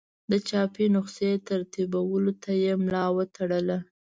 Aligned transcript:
د 0.31 0.33
چاپي 0.47 0.85
نسخې 0.95 1.31
ترتیبولو 1.49 2.31
ته 2.43 2.51
یې 2.61 2.71
ملا 2.83 3.05
وتړله. 3.17 3.77